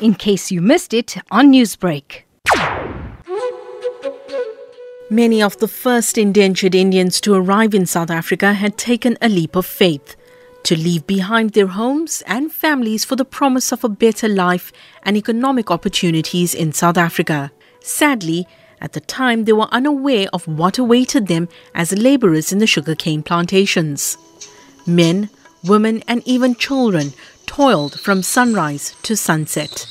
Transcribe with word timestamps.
in 0.00 0.14
case 0.14 0.50
you 0.50 0.60
missed 0.60 0.92
it 0.92 1.16
on 1.30 1.52
Newsbreak. 1.52 2.22
Many 5.08 5.40
of 5.40 5.56
the 5.58 5.68
first 5.68 6.18
indentured 6.18 6.74
Indians 6.74 7.20
to 7.20 7.34
arrive 7.34 7.74
in 7.74 7.86
South 7.86 8.10
Africa 8.10 8.54
had 8.54 8.76
taken 8.76 9.16
a 9.22 9.28
leap 9.28 9.54
of 9.54 9.64
faith 9.64 10.16
to 10.64 10.76
leave 10.76 11.06
behind 11.06 11.52
their 11.52 11.68
homes 11.68 12.24
and 12.26 12.52
families 12.52 13.04
for 13.04 13.14
the 13.14 13.24
promise 13.24 13.70
of 13.70 13.84
a 13.84 13.88
better 13.88 14.28
life 14.28 14.72
and 15.04 15.16
economic 15.16 15.70
opportunities 15.70 16.54
in 16.54 16.72
South 16.72 16.96
Africa. 16.96 17.52
Sadly, 17.80 18.48
at 18.80 18.92
the 18.92 19.00
time 19.00 19.44
they 19.44 19.52
were 19.52 19.68
unaware 19.70 20.26
of 20.32 20.48
what 20.48 20.76
awaited 20.76 21.28
them 21.28 21.48
as 21.72 21.92
laborers 21.92 22.52
in 22.52 22.58
the 22.58 22.66
sugarcane 22.66 23.22
plantations. 23.22 24.18
Men, 24.88 25.30
women, 25.62 26.02
and 26.08 26.20
even 26.26 26.56
children 26.56 27.12
toiled 27.56 27.98
from 27.98 28.22
sunrise 28.22 28.94
to 29.02 29.16
sunset. 29.16 29.86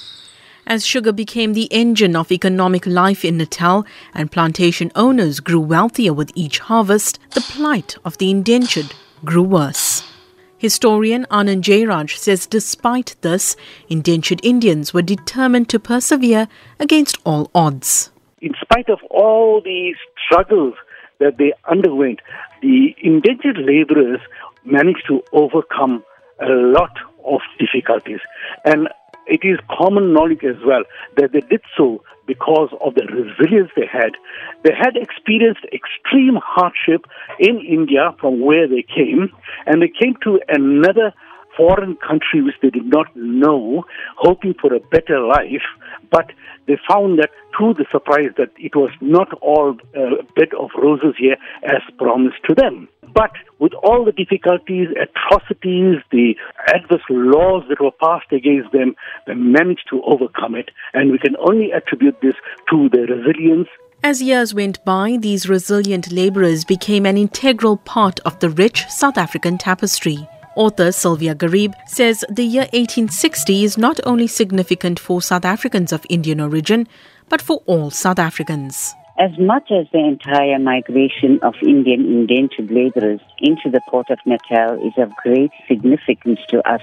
As 0.67 0.85
sugar 0.85 1.11
became 1.11 1.53
the 1.53 1.67
engine 1.71 2.15
of 2.15 2.31
economic 2.31 2.85
life 2.85 3.25
in 3.25 3.37
Natal 3.37 3.87
and 4.13 4.31
plantation 4.31 4.91
owners 4.93 5.39
grew 5.39 5.59
wealthier 5.59 6.13
with 6.13 6.31
each 6.35 6.59
harvest, 6.59 7.17
the 7.33 7.41
plight 7.41 7.97
of 8.05 8.19
the 8.19 8.29
indentured 8.29 8.93
grew 9.23 9.41
worse. 9.41 10.03
Historian 10.59 11.25
Anand 11.31 11.63
Jairaj 11.63 12.15
says 12.15 12.45
despite 12.45 13.15
this, 13.21 13.55
indentured 13.89 14.41
Indians 14.43 14.93
were 14.93 15.01
determined 15.01 15.67
to 15.69 15.79
persevere 15.79 16.47
against 16.79 17.17
all 17.23 17.49
odds. 17.55 18.11
In 18.43 18.53
spite 18.61 18.89
of 18.89 18.99
all 19.09 19.59
these 19.59 19.95
struggles 20.23 20.75
that 21.17 21.39
they 21.39 21.51
underwent, 21.67 22.19
the 22.61 22.95
indentured 23.01 23.57
laborers 23.57 24.19
managed 24.65 25.07
to 25.07 25.23
overcome 25.33 26.03
a 26.39 26.51
lot 26.77 26.95
of 27.25 27.41
difficulties. 27.59 28.19
And 28.63 28.87
it 29.27 29.41
is 29.43 29.59
common 29.69 30.13
knowledge 30.13 30.43
as 30.43 30.57
well 30.65 30.83
that 31.17 31.31
they 31.33 31.41
did 31.41 31.61
so 31.75 32.03
because 32.27 32.69
of 32.81 32.95
the 32.95 33.05
resilience 33.05 33.71
they 33.75 33.87
had. 33.91 34.11
They 34.63 34.73
had 34.73 34.95
experienced 34.95 35.65
extreme 35.73 36.37
hardship 36.43 37.05
in 37.39 37.59
India 37.59 38.15
from 38.19 38.41
where 38.41 38.67
they 38.67 38.83
came, 38.83 39.29
and 39.65 39.81
they 39.81 39.89
came 39.89 40.15
to 40.23 40.39
another 40.47 41.13
foreign 41.57 41.95
country 41.95 42.41
which 42.41 42.55
they 42.61 42.69
did 42.69 42.85
not 42.85 43.07
know, 43.15 43.85
hoping 44.17 44.53
for 44.59 44.73
a 44.73 44.79
better 44.79 45.21
life, 45.21 45.63
but 46.11 46.31
they 46.67 46.77
found 46.89 47.19
that 47.19 47.29
to 47.57 47.73
the 47.73 47.85
surprise 47.91 48.31
that 48.37 48.51
it 48.57 48.75
was 48.75 48.91
not 48.99 49.31
all 49.41 49.77
a 49.95 50.23
bed 50.35 50.49
of 50.59 50.69
roses 50.77 51.15
here 51.17 51.37
as 51.63 51.81
promised 51.97 52.43
to 52.47 52.53
them. 52.53 52.89
But 53.13 53.31
with 53.59 53.73
all 53.75 54.03
the 54.03 54.11
difficulties, 54.11 54.89
atrocities, 54.91 56.01
the 56.11 56.35
adverse 56.67 57.01
laws 57.09 57.63
that 57.69 57.81
were 57.81 57.91
passed 57.91 58.31
against 58.31 58.71
them, 58.71 58.95
they 59.27 59.33
managed 59.33 59.87
to 59.89 60.01
overcome 60.03 60.55
it. 60.55 60.71
And 60.93 61.11
we 61.11 61.19
can 61.19 61.35
only 61.37 61.71
attribute 61.71 62.19
this 62.21 62.35
to 62.69 62.89
their 62.89 63.05
resilience. 63.05 63.67
As 64.03 64.21
years 64.21 64.53
went 64.53 64.83
by, 64.85 65.17
these 65.19 65.49
resilient 65.49 66.11
labourers 66.11 66.63
became 66.63 67.05
an 67.05 67.17
integral 67.17 67.77
part 67.77 68.19
of 68.21 68.39
the 68.39 68.49
rich 68.49 68.85
South 68.89 69.17
African 69.17 69.57
tapestry. 69.57 70.27
Author 70.55 70.91
Sylvia 70.91 71.35
Garib 71.35 71.73
says 71.87 72.23
the 72.29 72.43
year 72.43 72.67
1860 72.71 73.63
is 73.63 73.77
not 73.77 73.99
only 74.05 74.27
significant 74.27 74.99
for 74.99 75.21
South 75.21 75.43
Africans 75.43 75.91
of 75.91 76.05
Indian 76.09 76.39
origin, 76.39 76.87
but 77.29 77.41
for 77.41 77.61
all 77.65 77.89
South 77.89 78.19
Africans. 78.19 78.93
As 79.17 79.31
much 79.39 79.71
as 79.71 79.87
the 79.93 79.99
entire 79.99 80.59
migration 80.59 81.39
of 81.41 81.55
Indian 81.65 82.01
indentured 82.01 82.69
laborers 82.69 83.21
into 83.39 83.69
the 83.71 83.79
port 83.87 84.09
of 84.09 84.19
Natal 84.25 84.73
is 84.85 84.91
of 84.97 85.15
great 85.23 85.51
significance 85.69 86.39
to 86.49 86.59
us 86.69 86.81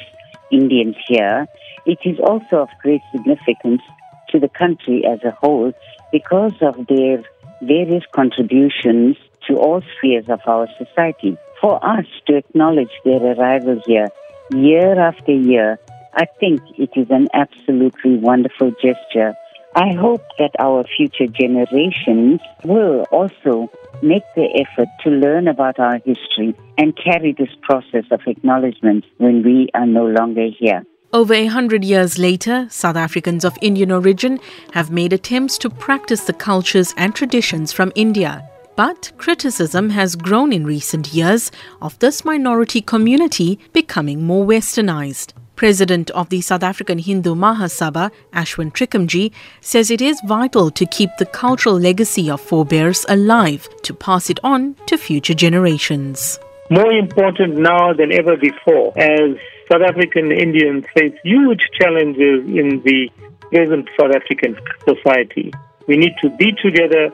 Indians 0.50 0.96
here, 1.06 1.46
it 1.84 1.98
is 2.06 2.18
also 2.20 2.62
of 2.62 2.70
great 2.80 3.02
significance 3.14 3.82
to 4.30 4.40
the 4.40 4.48
country 4.48 5.04
as 5.04 5.22
a 5.24 5.30
whole 5.32 5.74
because 6.10 6.54
of 6.62 6.86
their 6.86 7.22
various 7.60 8.04
contributions 8.12 9.18
to 9.46 9.58
all 9.58 9.82
spheres 9.98 10.30
of 10.30 10.40
our 10.46 10.68
society. 10.78 11.36
For 11.60 11.84
us 11.84 12.06
to 12.28 12.36
acknowledge 12.36 12.92
their 13.04 13.20
arrival 13.20 13.82
here 13.86 14.08
year 14.54 14.98
after 14.98 15.32
year, 15.32 15.78
I 16.14 16.24
think 16.40 16.62
it 16.78 16.90
is 16.96 17.08
an 17.10 17.28
absolutely 17.34 18.16
wonderful 18.16 18.72
gesture 18.82 19.34
I 19.74 19.94
hope 19.94 20.22
that 20.38 20.50
our 20.58 20.84
future 20.96 21.26
generations 21.26 22.40
will 22.62 23.06
also 23.10 23.70
make 24.02 24.22
the 24.36 24.48
effort 24.62 24.88
to 25.02 25.10
learn 25.10 25.48
about 25.48 25.78
our 25.78 25.96
history 26.04 26.54
and 26.76 26.94
carry 26.94 27.32
this 27.32 27.48
process 27.62 28.04
of 28.10 28.20
acknowledgement 28.26 29.06
when 29.16 29.42
we 29.42 29.70
are 29.74 29.86
no 29.86 30.04
longer 30.04 30.48
here. 30.58 30.84
Over 31.14 31.32
a 31.34 31.46
hundred 31.46 31.84
years 31.84 32.18
later, 32.18 32.66
South 32.70 32.96
Africans 32.96 33.46
of 33.46 33.56
Indian 33.62 33.92
origin 33.92 34.40
have 34.72 34.90
made 34.90 35.14
attempts 35.14 35.56
to 35.58 35.70
practice 35.70 36.24
the 36.24 36.32
cultures 36.34 36.92
and 36.98 37.14
traditions 37.14 37.72
from 37.72 37.92
India. 37.94 38.46
But 38.76 39.12
criticism 39.16 39.90
has 39.90 40.16
grown 40.16 40.52
in 40.52 40.66
recent 40.66 41.14
years 41.14 41.50
of 41.80 41.98
this 41.98 42.24
minority 42.24 42.80
community 42.82 43.58
becoming 43.72 44.24
more 44.24 44.46
westernized. 44.46 45.32
President 45.56 46.10
of 46.10 46.28
the 46.28 46.40
South 46.40 46.62
African 46.62 46.98
Hindu 46.98 47.34
Mahasabha, 47.34 48.10
Ashwin 48.32 48.72
Trikamjee, 48.72 49.32
says 49.60 49.90
it 49.90 50.00
is 50.00 50.20
vital 50.24 50.70
to 50.70 50.86
keep 50.86 51.10
the 51.18 51.26
cultural 51.26 51.78
legacy 51.78 52.30
of 52.30 52.40
forebears 52.40 53.04
alive 53.08 53.68
to 53.82 53.94
pass 53.94 54.30
it 54.30 54.40
on 54.42 54.74
to 54.86 54.96
future 54.96 55.34
generations. 55.34 56.38
More 56.70 56.92
important 56.92 57.56
now 57.56 57.92
than 57.92 58.12
ever 58.12 58.36
before, 58.36 58.92
as 58.98 59.36
South 59.70 59.82
African 59.82 60.32
Indians 60.32 60.84
face 60.96 61.14
huge 61.22 61.60
challenges 61.80 62.44
in 62.46 62.82
the 62.84 63.08
present 63.50 63.88
South 63.98 64.14
African 64.14 64.56
society. 64.84 65.52
We 65.86 65.96
need 65.96 66.14
to 66.22 66.30
be 66.30 66.52
together 66.62 67.10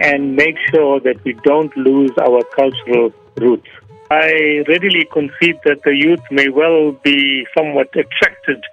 and 0.00 0.36
make 0.36 0.56
sure 0.70 1.00
that 1.00 1.22
we 1.24 1.32
don't 1.44 1.76
lose 1.76 2.12
our 2.20 2.42
cultural 2.54 3.12
roots. 3.36 3.68
I 4.10 4.64
readily 4.66 5.06
concede 5.12 5.60
that 5.64 5.82
the 5.84 5.94
youth 5.94 6.22
may 6.32 6.48
well 6.48 6.92
be 7.04 7.46
somewhat 7.56 7.88
attracted 7.94 8.64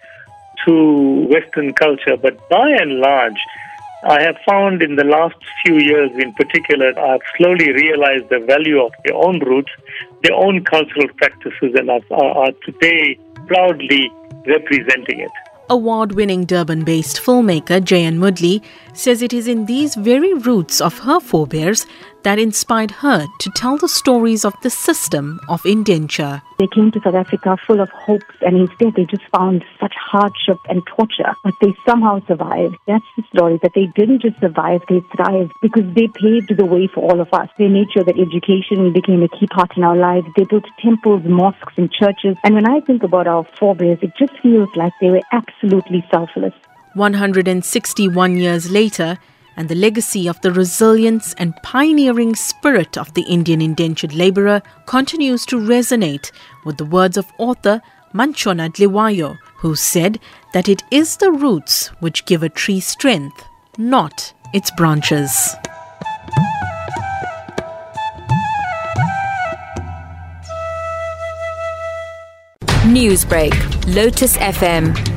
to 0.66 1.28
Western 1.30 1.74
culture, 1.74 2.18
but 2.18 2.38
by 2.50 2.70
and 2.72 3.00
large, 3.00 3.40
I 4.04 4.22
have 4.22 4.38
found 4.50 4.82
in 4.82 4.96
the 4.96 5.04
last 5.04 5.36
few 5.64 5.76
years 5.76 6.12
in 6.18 6.34
particular, 6.34 6.98
I've 7.00 7.22
slowly 7.38 7.72
realized 7.72 8.30
the 8.30 8.40
value 8.40 8.82
of 8.84 8.92
their 9.06 9.16
own 9.16 9.40
roots, 9.40 9.72
their 10.24 10.34
own 10.34 10.64
cultural 10.64 11.08
practices, 11.18 11.76
and 11.76 11.90
are, 11.90 12.02
are 12.12 12.52
today 12.66 13.20
proudly 13.48 14.12
representing 14.48 15.20
it. 15.20 15.32
Award 15.70 16.14
winning 16.14 16.46
Durban 16.46 16.86
based 16.86 17.18
filmmaker 17.18 17.82
Jayan 17.82 18.18
Moodley 18.18 18.64
says 18.98 19.22
it 19.22 19.34
is 19.34 19.48
in 19.48 19.66
these 19.66 19.96
very 19.96 20.34
roots 20.34 20.82
of 20.82 20.98
her 21.00 21.20
forebears 21.20 21.86
that 22.24 22.40
inspired 22.40 22.92
her 22.92 23.26
to 23.40 23.50
tell 23.56 23.78
the 23.78 23.88
stories 23.88 24.44
of 24.44 24.54
the 24.62 24.70
system 24.70 25.40
of 25.48 25.66
indenture. 25.66 26.42
They 26.60 26.68
came 26.68 26.92
to 26.92 27.00
South 27.02 27.14
Africa 27.14 27.56
full 27.66 27.80
of 27.80 27.90
hopes 27.90 28.36
and 28.42 28.58
instead 28.58 28.96
they 28.96 29.06
just 29.06 29.24
found 29.32 29.64
such 29.80 29.94
hardship 29.96 30.58
and 30.68 30.82
torture. 30.88 31.32
But 31.44 31.54
they 31.62 31.74
somehow 31.86 32.26
survived. 32.28 32.76
That's 32.88 33.06
the 33.16 33.24
story, 33.34 33.60
that 33.62 33.72
they 33.76 33.86
didn't 33.96 34.24
just 34.24 34.40
survive, 34.40 34.82
they 34.90 35.02
thrived 35.16 35.54
because 35.62 35.86
they 35.94 36.08
paved 36.08 36.58
the 36.58 36.66
way 36.66 36.88
for 36.88 37.10
all 37.10 37.22
of 37.22 37.32
us. 37.34 37.50
They 37.58 37.68
made 37.68 37.92
sure 37.94 38.04
that 38.04 38.20
education 38.20 38.92
became 38.92 39.24
a 39.24 39.30
key 39.30 39.48
part 39.48 39.78
in 39.78 39.84
our 39.84 39.96
lives. 39.96 40.28
They 40.36 40.44
built 40.44 40.66
temples, 40.82 41.22
mosques, 41.24 41.78
and 41.78 41.92
churches. 41.92 42.36
And 42.44 42.56
when 42.56 42.68
I 42.68 42.82
think 42.82 43.04
about 43.04 43.28
our 43.28 43.46
forebears, 43.60 44.00
it 44.02 44.12
just 44.18 44.34
feels 44.42 44.70
like 44.76 44.94
they 45.00 45.12
were 45.12 45.24
absolutely 45.32 46.04
selfless. 46.12 46.54
161 46.98 48.38
years 48.38 48.70
later, 48.72 49.18
and 49.56 49.70
the 49.70 49.76
legacy 49.76 50.28
of 50.28 50.40
the 50.42 50.52
resilience 50.52 51.34
and 51.36 51.56
pioneering 51.64 52.36
spirit 52.36 52.98
of 52.98 53.14
the 53.14 53.24
Indian 53.24 53.62
indentured 53.62 54.14
labourer 54.14 54.62
continues 54.86 55.46
to 55.46 55.58
resonate 55.58 56.32
with 56.66 56.78
the 56.78 56.86
words 56.86 57.18
of 57.18 57.26
author 57.38 57.82
Matshona 58.14 58.70
Dhliwayo, 58.70 59.38
who 59.58 59.76
said 59.76 60.20
that 60.54 60.70
it 60.70 60.84
is 60.92 61.18
the 61.18 61.32
roots 61.32 61.88
which 62.00 62.26
give 62.26 62.44
a 62.44 62.50
tree 62.50 62.80
strength, 62.80 63.44
not 63.78 64.34
its 64.54 64.72
branches. 64.72 65.56
Newsbreak, 72.86 73.54
Lotus 73.94 74.38
FM, 74.38 75.17